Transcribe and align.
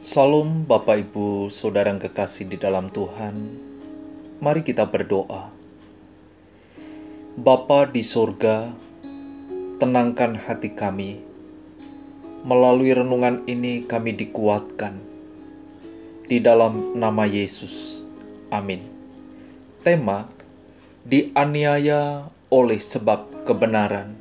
Salam 0.00 0.64
Bapak 0.64 1.12
Ibu 1.12 1.52
Saudara 1.52 1.92
yang 1.92 2.00
kekasih 2.00 2.48
di 2.48 2.56
dalam 2.56 2.88
Tuhan. 2.88 3.36
Mari 4.40 4.64
kita 4.64 4.88
berdoa. 4.88 5.52
Bapa 7.36 7.84
di 7.84 8.00
sorga 8.00 8.72
Tenangkan 9.76 10.40
hati 10.40 10.72
kami. 10.72 11.20
Melalui 12.48 12.96
renungan 12.96 13.44
ini 13.44 13.84
kami 13.84 14.16
dikuatkan. 14.16 14.96
Di 16.24 16.40
dalam 16.40 16.96
nama 16.96 17.28
Yesus. 17.28 18.00
Amin. 18.48 18.80
Tema 19.84 20.32
Dianiaya 21.04 22.24
oleh 22.48 22.80
sebab 22.80 23.28
kebenaran. 23.44 24.16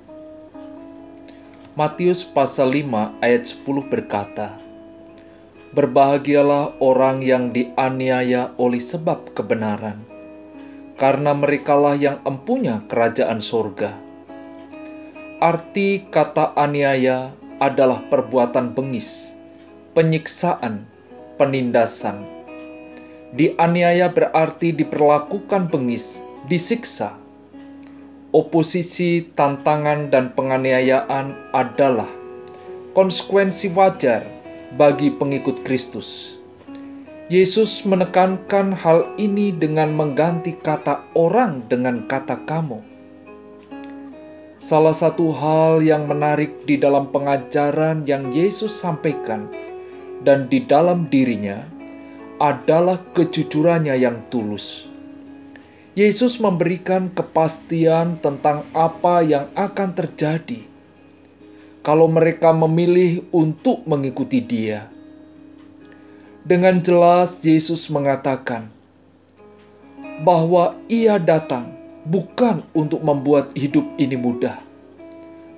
Matius 1.80 2.28
pasal 2.28 2.76
5 2.76 3.24
ayat 3.24 3.48
10 3.48 3.64
berkata, 3.88 4.68
Berbahagialah 5.70 6.82
orang 6.82 7.22
yang 7.22 7.54
dianiaya 7.54 8.58
oleh 8.58 8.82
sebab 8.82 9.38
kebenaran, 9.38 10.02
karena 10.98 11.38
merekalah 11.38 11.94
yang 11.94 12.18
empunya 12.26 12.82
kerajaan 12.90 13.38
sorga. 13.38 13.94
Arti 15.38 16.10
kata 16.10 16.58
aniaya 16.58 17.38
adalah 17.62 18.02
perbuatan 18.10 18.74
bengis, 18.74 19.30
penyiksaan, 19.94 20.90
penindasan. 21.38 22.26
Dianiaya 23.38 24.10
berarti 24.10 24.74
diperlakukan 24.74 25.70
bengis, 25.70 26.18
disiksa. 26.50 27.14
Oposisi, 28.34 29.22
tantangan, 29.38 30.10
dan 30.10 30.34
penganiayaan 30.34 31.54
adalah 31.54 32.10
konsekuensi 32.98 33.70
wajar 33.78 34.39
bagi 34.78 35.10
pengikut 35.10 35.66
Kristus. 35.66 36.38
Yesus 37.30 37.86
menekankan 37.86 38.74
hal 38.74 39.18
ini 39.18 39.50
dengan 39.54 39.94
mengganti 39.98 40.54
kata 40.58 41.10
"orang" 41.18 41.66
dengan 41.66 42.06
kata 42.06 42.46
"kamu". 42.46 42.82
Salah 44.62 44.94
satu 44.94 45.34
hal 45.34 45.82
yang 45.82 46.06
menarik 46.06 46.70
di 46.70 46.78
dalam 46.78 47.10
pengajaran 47.10 48.06
yang 48.06 48.30
Yesus 48.30 48.70
sampaikan 48.78 49.50
dan 50.22 50.46
di 50.46 50.62
dalam 50.62 51.10
dirinya 51.10 51.66
adalah 52.38 53.02
kejujurannya 53.18 53.98
yang 53.98 54.22
tulus. 54.30 54.86
Yesus 55.98 56.38
memberikan 56.38 57.10
kepastian 57.10 58.22
tentang 58.22 58.62
apa 58.78 59.26
yang 59.26 59.50
akan 59.58 59.98
terjadi 59.98 60.70
kalau 61.80 62.12
mereka 62.12 62.52
memilih 62.52 63.24
untuk 63.32 63.88
mengikuti 63.88 64.44
Dia. 64.44 64.92
Dengan 66.44 66.82
jelas, 66.84 67.40
Yesus 67.40 67.88
mengatakan 67.88 68.68
bahwa 70.24 70.76
Ia 70.92 71.20
datang 71.20 71.72
bukan 72.04 72.64
untuk 72.76 73.00
membuat 73.04 73.56
hidup 73.56 73.86
ini 73.96 74.18
mudah, 74.20 74.60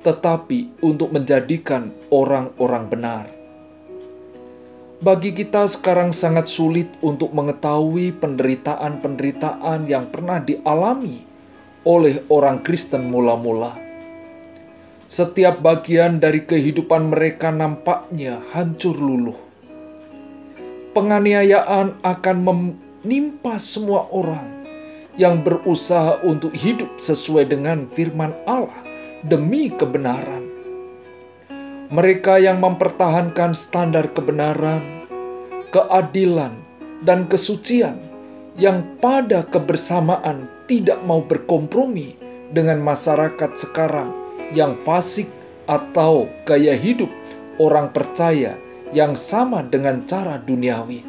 tetapi 0.06 0.82
untuk 0.86 1.10
menjadikan 1.10 1.90
orang-orang 2.14 2.86
benar. 2.90 3.26
Bagi 5.02 5.34
kita 5.34 5.66
sekarang 5.66 6.14
sangat 6.14 6.46
sulit 6.46 6.86
untuk 7.02 7.34
mengetahui 7.34 8.14
penderitaan-penderitaan 8.22 9.90
yang 9.90 10.06
pernah 10.14 10.38
dialami 10.38 11.26
oleh 11.82 12.22
orang 12.30 12.62
Kristen 12.62 13.10
mula-mula 13.10 13.91
setiap 15.12 15.60
bagian 15.60 16.24
dari 16.24 16.48
kehidupan 16.48 17.12
mereka 17.12 17.52
nampaknya 17.52 18.40
hancur 18.56 18.96
luluh. 18.96 19.36
Penganiayaan 20.96 22.00
akan 22.00 22.38
menimpa 22.40 23.60
semua 23.60 24.08
orang 24.16 24.64
yang 25.20 25.44
berusaha 25.44 26.24
untuk 26.24 26.56
hidup 26.56 26.88
sesuai 27.04 27.52
dengan 27.52 27.92
firman 27.92 28.32
Allah 28.48 28.72
demi 29.28 29.68
kebenaran. 29.68 30.48
Mereka 31.92 32.40
yang 32.40 32.64
mempertahankan 32.64 33.52
standar 33.52 34.08
kebenaran, 34.16 34.80
keadilan, 35.76 36.56
dan 37.04 37.28
kesucian 37.28 38.00
yang 38.56 38.88
pada 39.04 39.44
kebersamaan 39.44 40.48
tidak 40.72 41.04
mau 41.04 41.20
berkompromi 41.20 42.16
dengan 42.56 42.80
masyarakat 42.80 43.52
sekarang 43.60 44.21
yang 44.52 44.78
fasik 44.84 45.30
atau 45.70 46.28
gaya 46.44 46.74
hidup 46.76 47.10
orang 47.62 47.94
percaya 47.94 48.58
yang 48.92 49.16
sama 49.16 49.64
dengan 49.64 50.04
cara 50.10 50.42
duniawi. 50.42 51.08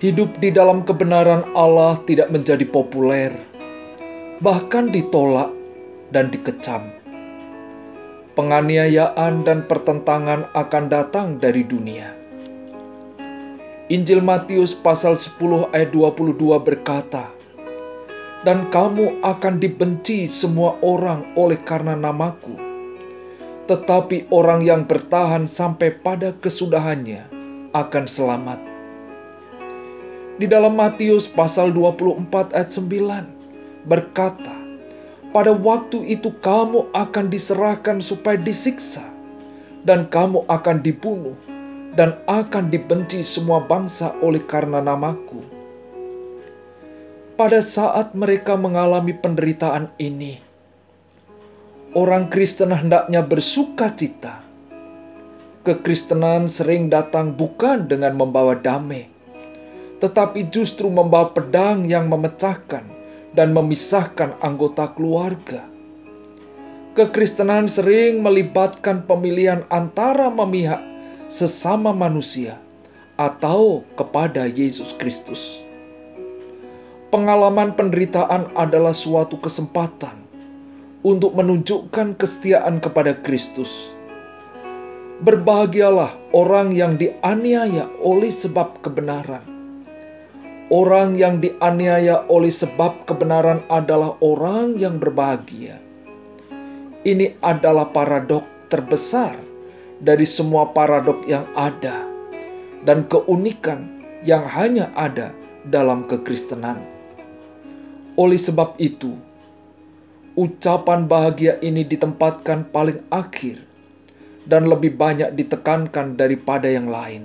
Hidup 0.00 0.40
di 0.40 0.48
dalam 0.48 0.82
kebenaran 0.88 1.44
Allah 1.52 2.00
tidak 2.08 2.32
menjadi 2.32 2.64
populer, 2.64 3.36
bahkan 4.40 4.88
ditolak 4.88 5.52
dan 6.08 6.32
dikecam. 6.32 6.80
Penganiayaan 8.32 9.44
dan 9.44 9.68
pertentangan 9.68 10.48
akan 10.56 10.84
datang 10.88 11.36
dari 11.36 11.60
dunia. 11.60 12.16
Injil 13.90 14.22
Matius 14.22 14.72
pasal 14.72 15.18
10 15.18 15.74
ayat 15.74 15.90
22 15.92 16.38
berkata, 16.62 17.28
dan 18.40 18.72
kamu 18.72 19.20
akan 19.20 19.60
dibenci 19.60 20.24
semua 20.24 20.80
orang 20.80 21.20
oleh 21.36 21.60
karena 21.60 21.92
namaku. 21.92 22.56
Tetapi 23.68 24.32
orang 24.32 24.64
yang 24.64 24.88
bertahan 24.88 25.44
sampai 25.46 25.94
pada 26.00 26.32
kesudahannya 26.40 27.28
akan 27.70 28.04
selamat. 28.08 28.58
Di 30.40 30.48
dalam 30.48 30.72
Matius 30.72 31.28
pasal 31.28 31.70
24 31.76 32.56
ayat 32.56 32.72
9 32.72 33.84
berkata, 33.86 34.56
pada 35.30 35.52
waktu 35.52 36.00
itu 36.08 36.32
kamu 36.40 36.90
akan 36.96 37.28
diserahkan 37.28 38.00
supaya 38.00 38.40
disiksa, 38.40 39.04
dan 39.84 40.08
kamu 40.08 40.42
akan 40.48 40.80
dibunuh, 40.80 41.36
dan 41.92 42.16
akan 42.24 42.72
dibenci 42.72 43.20
semua 43.20 43.62
bangsa 43.68 44.16
oleh 44.24 44.42
karena 44.48 44.80
namaku 44.80 45.59
pada 47.40 47.64
saat 47.64 48.12
mereka 48.12 48.52
mengalami 48.60 49.16
penderitaan 49.16 49.88
ini, 49.96 50.36
orang 51.96 52.28
Kristen 52.28 52.68
hendaknya 52.68 53.24
bersuka 53.24 53.96
cita. 53.96 54.44
Kekristenan 55.64 56.52
sering 56.52 56.92
datang 56.92 57.32
bukan 57.32 57.88
dengan 57.88 58.20
membawa 58.20 58.60
damai, 58.60 59.08
tetapi 60.04 60.52
justru 60.52 60.92
membawa 60.92 61.32
pedang 61.32 61.88
yang 61.88 62.12
memecahkan 62.12 62.84
dan 63.32 63.56
memisahkan 63.56 64.36
anggota 64.44 64.92
keluarga. 64.92 65.64
Kekristenan 66.92 67.72
sering 67.72 68.20
melibatkan 68.20 69.08
pemilihan 69.08 69.64
antara 69.72 70.28
memihak 70.28 70.84
sesama 71.32 71.96
manusia 71.96 72.60
atau 73.16 73.80
kepada 73.96 74.44
Yesus 74.44 74.92
Kristus. 75.00 75.69
Pengalaman 77.10 77.74
penderitaan 77.74 78.54
adalah 78.54 78.94
suatu 78.94 79.34
kesempatan 79.34 80.14
untuk 81.02 81.34
menunjukkan 81.34 82.14
kesetiaan 82.14 82.78
kepada 82.78 83.18
Kristus. 83.18 83.90
Berbahagialah 85.18 86.14
orang 86.30 86.70
yang 86.70 86.94
dianiaya 86.94 87.90
oleh 87.98 88.30
sebab 88.30 88.78
kebenaran. 88.86 89.42
Orang 90.70 91.18
yang 91.18 91.42
dianiaya 91.42 92.30
oleh 92.30 92.54
sebab 92.54 93.02
kebenaran 93.10 93.58
adalah 93.66 94.14
orang 94.22 94.78
yang 94.78 95.02
berbahagia. 95.02 95.82
Ini 97.02 97.42
adalah 97.42 97.90
paradok 97.90 98.70
terbesar 98.70 99.34
dari 99.98 100.30
semua 100.30 100.70
paradok 100.70 101.26
yang 101.26 101.42
ada 101.58 102.06
dan 102.86 103.02
keunikan 103.10 103.98
yang 104.22 104.46
hanya 104.46 104.94
ada 104.94 105.34
dalam 105.66 106.06
kekristenan. 106.06 106.99
Oleh 108.20 108.36
sebab 108.36 108.76
itu, 108.76 109.16
ucapan 110.36 111.08
bahagia 111.08 111.56
ini 111.64 111.88
ditempatkan 111.88 112.68
paling 112.68 113.00
akhir 113.08 113.64
dan 114.44 114.68
lebih 114.68 114.92
banyak 114.92 115.32
ditekankan 115.32 116.20
daripada 116.20 116.68
yang 116.68 116.92
lain. 116.92 117.24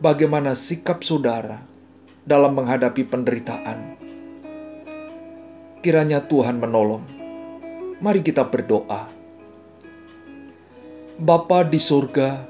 Bagaimana 0.00 0.56
sikap 0.56 1.04
saudara 1.04 1.60
dalam 2.24 2.56
menghadapi 2.56 3.04
penderitaan? 3.04 4.00
Kiranya 5.84 6.24
Tuhan 6.24 6.56
menolong. 6.56 7.04
Mari 8.00 8.24
kita 8.24 8.48
berdoa. 8.48 9.04
Bapa 11.20 11.60
di 11.68 11.76
surga, 11.76 12.40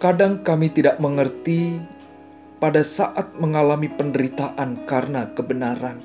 kadang 0.00 0.40
kami 0.40 0.72
tidak 0.72 0.96
mengerti 1.02 1.76
pada 2.60 2.84
saat 2.84 3.32
mengalami 3.40 3.88
penderitaan 3.88 4.84
karena 4.84 5.32
kebenaran. 5.32 5.98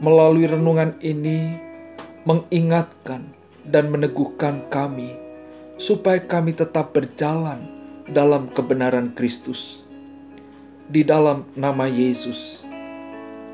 Melalui 0.00 0.48
renungan 0.48 0.96
ini, 1.04 1.54
mengingatkan 2.24 3.30
dan 3.68 3.92
meneguhkan 3.92 4.66
kami 4.72 5.14
supaya 5.76 6.18
kami 6.18 6.56
tetap 6.56 6.96
berjalan 6.96 7.60
dalam 8.10 8.50
kebenaran 8.50 9.14
Kristus. 9.14 9.84
Di 10.90 11.06
dalam 11.06 11.46
nama 11.54 11.86
Yesus. 11.86 12.66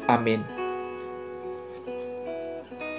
Amin. 0.08 0.67